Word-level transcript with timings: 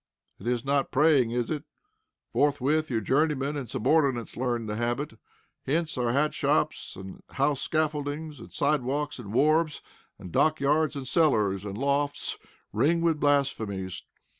It 0.39 0.47
is 0.47 0.65
not 0.65 0.89
praying, 0.89 1.29
is 1.29 1.51
it? 1.51 1.63
Forthwith, 2.33 2.89
your 2.89 3.01
journeymen 3.01 3.55
and 3.55 3.69
subordinates 3.69 4.35
learn 4.35 4.65
the 4.65 4.75
habit. 4.77 5.13
Hence 5.67 5.95
our 5.95 6.11
hat 6.11 6.33
shops, 6.33 6.95
and 6.95 7.21
house 7.29 7.61
scaffoldings, 7.61 8.39
and 8.39 8.51
side 8.51 8.81
walks, 8.81 9.19
and 9.19 9.31
wharves, 9.31 9.83
and 10.17 10.31
dockyards, 10.31 10.95
and 10.95 11.07
cellars, 11.07 11.65
and 11.65 11.77
lofts 11.77 12.39
ring 12.73 13.01
with 13.01 13.19
blasphemies. 13.19 14.01